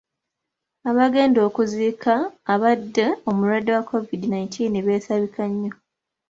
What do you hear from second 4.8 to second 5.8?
beesabika nnyo.